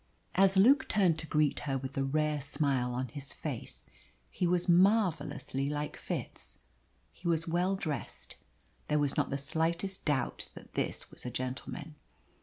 [0.33, 3.85] As Luke turned to greet her with the rare smile on his face
[4.31, 6.57] he was marvellously like Fitz.
[7.13, 8.35] He was well dressed.
[8.87, 11.93] There was not the slightest doubt that this was a gentleman.